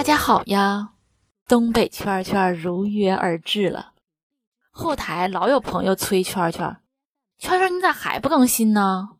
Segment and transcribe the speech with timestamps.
[0.00, 0.92] 大家好呀，
[1.46, 3.92] 东北圈圈如约而至了。
[4.70, 6.78] 后台老有朋友催圈圈，
[7.36, 9.10] 圈圈你咋还不更新呢？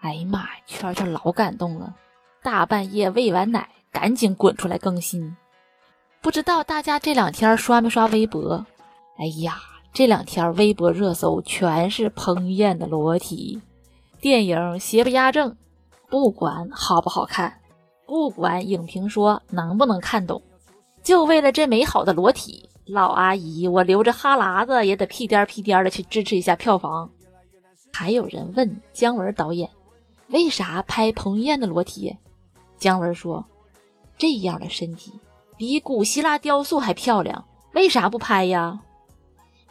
[0.00, 1.94] 哎呀妈呀，圈圈老感动了，
[2.42, 5.36] 大半夜喂完奶，赶紧滚出来更新。
[6.22, 8.64] 不知道大家这两天刷没刷微博？
[9.18, 9.58] 哎呀，
[9.92, 13.60] 这两天微博热搜全是彭于晏的裸体，
[14.22, 15.54] 电影邪不压正，
[16.08, 17.60] 不管好不好看。
[18.06, 20.42] 不管影评说能不能看懂，
[21.02, 27.10] 就为了这美好的裸体，老阿姨我流着哈喇子也得屁颠屁颠的去支持一下票房。
[27.92, 29.70] 还有人问姜文导演，
[30.28, 32.16] 为啥拍彭于晏的裸体？
[32.76, 33.44] 姜文说，
[34.18, 35.12] 这样的身体
[35.56, 38.80] 比古希腊雕塑还漂亮，为啥不拍呀？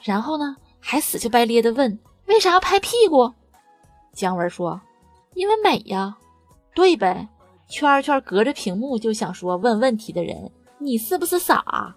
[0.01, 3.31] 然后呢，还死乞白咧的问，为啥要拍屁股？
[4.13, 4.81] 姜文说，
[5.33, 6.17] 因为美呀，
[6.73, 7.27] 对呗。
[7.67, 11.95] 圈圈隔着屏幕就想说问问题的人，你是不是傻？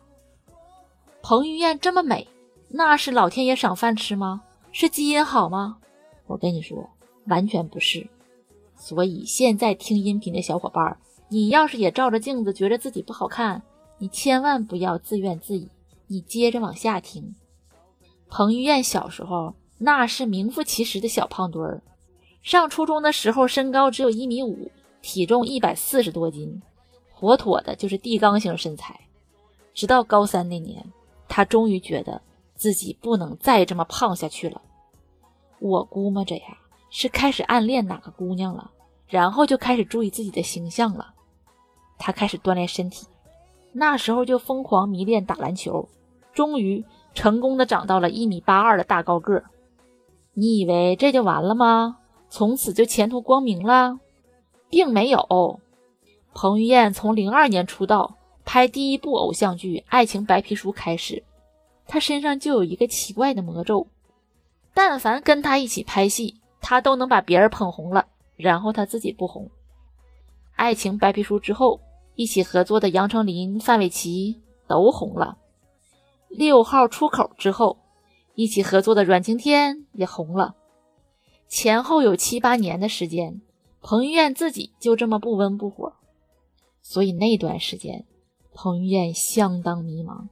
[1.22, 2.26] 彭于晏这么美，
[2.68, 4.42] 那是老天爷赏饭吃吗？
[4.72, 5.78] 是基因好吗？
[6.26, 6.88] 我跟你说，
[7.26, 8.06] 完全不是。
[8.76, 13.62] 所以现在听音频的小伙伴，你要是也照着镜子觉得自己不好看，
[13.98, 15.68] 你千万不要自怨自艾，
[16.06, 17.34] 你接着往下听。
[18.28, 21.82] 彭于晏小时候那是名副其实的小胖墩儿，
[22.42, 24.70] 上初中的时候身高只有一米五。
[25.06, 26.60] 体重一百四十多斤，
[27.16, 29.02] 妥妥的就是地缸型身材。
[29.72, 30.84] 直到高三那年，
[31.28, 32.20] 他终于觉得
[32.56, 34.60] 自己不能再这么胖下去了。
[35.60, 36.58] 我估摸着呀，
[36.90, 38.72] 是开始暗恋哪个姑娘了，
[39.06, 41.14] 然后就开始注意自己的形象了。
[41.98, 43.06] 他开始锻炼身体，
[43.72, 45.88] 那时候就疯狂迷恋打篮球，
[46.34, 49.44] 终于成功的长到了一米八二的大高个。
[50.34, 51.98] 你以为这就完了吗？
[52.28, 54.00] 从此就前途光明了？
[54.68, 55.60] 并没有，
[56.34, 61.22] 彭于晏从零二年出道拍第一部偶像剧《爱情白皮书》开始，
[61.86, 63.86] 他身上就有一个奇怪的魔咒，
[64.74, 68.06] 但凡跟他一起拍戏，他都能把别人捧红了，
[68.36, 69.44] 然后他自己不红。
[70.54, 71.80] 《爱情白皮书》之后，
[72.14, 75.38] 一起合作的杨丞琳、范玮琪都红了。
[76.28, 77.78] 六号出口之后，
[78.34, 80.54] 一起合作的阮经天也红了，
[81.48, 83.40] 前后有七八年的时间。
[83.88, 85.92] 彭于晏自己就这么不温不火，
[86.82, 88.04] 所以那段时间，
[88.52, 90.26] 彭于晏相当迷茫。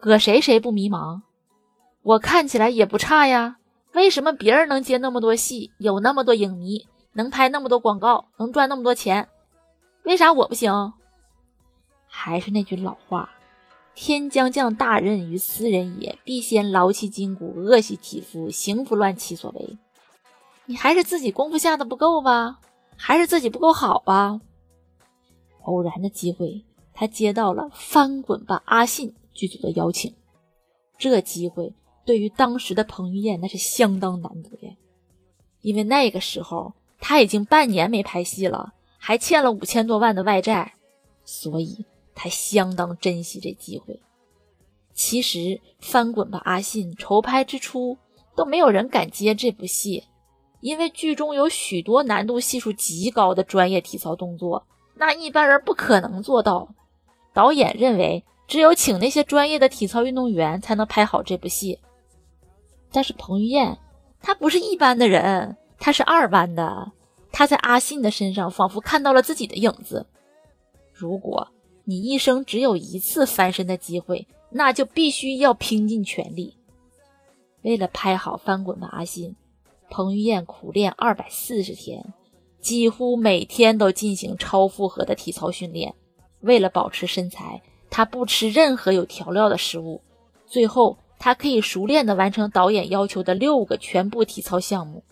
[0.00, 1.20] 搁谁谁不迷茫？
[2.00, 3.58] 我看起来也不差呀，
[3.92, 9.28] 为什么别人能接那么多戏，有那么多影迷，能拍那么多广告，能赚那么多钱？
[10.04, 10.94] 为啥我不行？
[12.06, 13.28] 还是那句老话：
[13.94, 19.76] 天将降大任于斯人也，必先劳其筋骨，饿其体肤，行拂乱其所为。
[20.64, 22.58] 你还是自己功夫下的不够吧？
[23.02, 24.40] 还是自己不够好吧？
[25.62, 26.62] 偶然的机会，
[26.92, 30.14] 他接到了《翻滚吧，阿信》剧组的邀请。
[30.98, 31.72] 这机会
[32.04, 34.74] 对于当时的彭于晏那是相当难得呀，
[35.62, 40.74] 因为那个时候他已经半年没拍戏了，还欠了五千多万的外债，
[41.24, 43.98] 所以他相当珍惜这机会。
[44.92, 45.38] 其实，
[45.80, 47.96] 《翻滚吧，阿信》筹拍之初
[48.36, 50.04] 都没有人敢接这部戏。
[50.60, 56.68] 因为剧中有许多难度系数极高的专业体操动作，那一般人不可能做到。
[57.32, 61.78] 导演认为，只有请那些专业的体操运动员才能拍好这部戏。
[62.92, 63.78] 但是彭于晏，
[64.20, 66.92] 他不是一般的人，他是二班的。
[67.32, 70.06] 他在阿信的身上仿佛看到了自己的影子。
[70.92, 71.48] 如果
[71.84, 76.56] 你一生只有一次翻身的机会，那就必须要拼尽全力。
[77.62, 79.30] 为了拍好《翻滚吧，阿信》。
[79.90, 82.14] 彭于晏苦练二百四十天，
[82.60, 85.94] 几乎每天都进行超负荷的体操训练。
[86.40, 87.60] 为了保持身材，
[87.90, 90.00] 他不吃任何有调料的食物。
[90.46, 95.02] 最后，他可以熟练地完成导演要求的六个全部体操项目。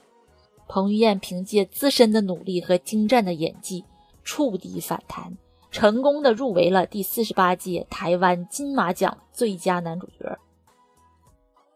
[0.69, 3.85] 彭于晏凭借自身的努力和精湛的演技，
[4.23, 5.37] 触底反弹，
[5.71, 10.39] 成功地入围了第四十八届台湾金马奖最佳男主角。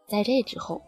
[0.07, 0.81] 在这之后。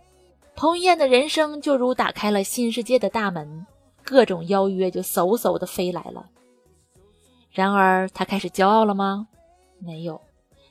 [0.56, 3.66] 彭于晏的人生就如打开了新世界的大门，
[4.04, 6.30] 各种邀约就嗖嗖的飞来了。
[7.52, 9.28] 然而，他开始骄傲了吗？
[9.80, 10.22] 没有。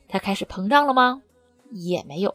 [0.08, 1.22] 他开始膨胀了吗？
[1.70, 2.34] 也没有。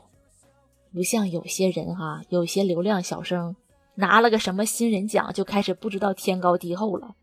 [0.94, 3.56] 不像有些人哈，有些流量小生
[3.96, 7.16] 拿了个什么新人奖，就开始不知道天高地厚了。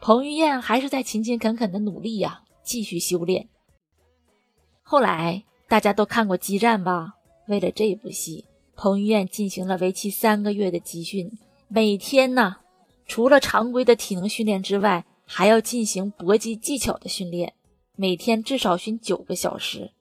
[0.00, 3.48] 彭于晏还是在勤勤恳恳的努力呀，继续修炼。
[4.82, 7.14] 后来大家都看过《激战》吧？
[7.48, 8.44] 为了这部戏，
[8.76, 11.32] 彭于晏进行了为期三个月的集训，
[11.66, 12.56] 每天呢，
[13.06, 17.54] 除了常规的体能训练之外，还要进行搏击技巧的训练，
[17.96, 19.92] 每天至少训九个小时。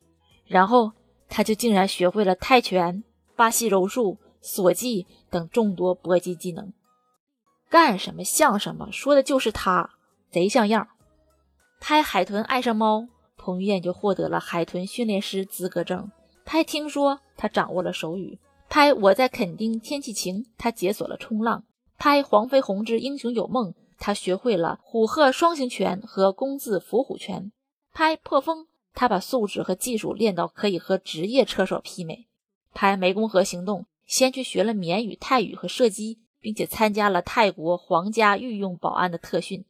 [0.45, 0.91] 然后
[1.29, 3.03] 他就竟然学会了泰拳、
[3.35, 6.73] 巴西柔术、锁技等众多搏击技能。
[7.69, 9.89] 干什么像什么，说的就是他，
[10.29, 10.89] 贼像样。
[11.79, 12.99] 拍《海豚爱上猫》，
[13.37, 16.11] 彭于晏就获得了海豚训练师资格证。
[16.43, 18.37] 他还《听说》，他掌握了手语。
[18.75, 21.63] 拍《我在垦丁天气晴》，他解锁了冲浪。
[21.97, 27.53] 拍《黄飞鸿之英雄有梦》，他学会了虎鹤双形拳和弓字伏虎拳。
[27.93, 28.63] 拍《破风》，
[28.93, 32.27] 他把素质和技术练到可以和职业车手媲美。
[32.73, 36.19] 拍《湄公河行动》，先去学了缅语、泰语和射击。
[36.41, 39.63] 并且参加了泰国皇家御用保安的特训。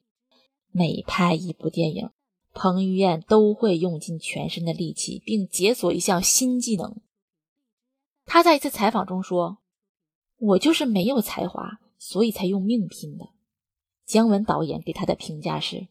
[0.72, 2.10] 每拍一部电影，
[2.54, 6.98] 彭于晏都会用尽全身的力气，并解锁一项新技能。
[8.26, 9.60] 他在一次采访中说
[10.38, 13.30] ：“我就是没有才华，所以才用命拼的。”
[14.06, 15.88] 姜文导演给他的评价是：“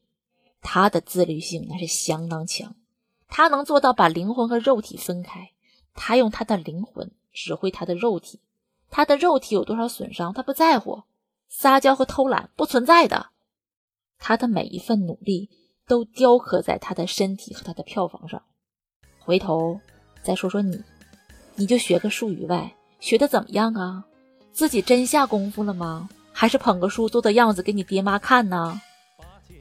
[0.60, 2.74] 他的自律性那是相当强，
[3.28, 5.52] 他能做到把灵魂和肉体分开，
[5.94, 8.40] 他用他的灵魂指挥他的肉体。”
[8.90, 11.02] 他的肉体有多少损伤，他不在乎，
[11.48, 13.30] 撒娇和偷懒不存在的。
[14.18, 15.50] 他的每一份努力
[15.88, 18.40] 都雕刻在他的身体和他的票房上。
[19.18, 19.80] 回头
[20.22, 20.80] 再说说你，
[21.56, 24.04] 你就学个术语外，学的怎么样啊？
[24.52, 26.08] 自己真下功夫了吗？
[26.32, 28.80] 还是捧个书做的样子给你爹妈看呢？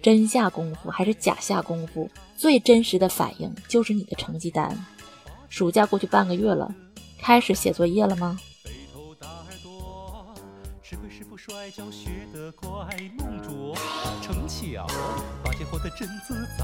[0.02, 2.10] 真下功夫还是假下功夫？
[2.36, 4.78] 最真实的反应就是你的成绩单。
[5.50, 6.74] 暑假过去半个月了，
[7.20, 8.40] 开始写作业了吗？
[11.36, 12.70] 摔跤学得快，
[13.18, 13.76] 弄拙
[14.22, 14.88] 成巧，
[15.44, 16.64] 发现后的真自在。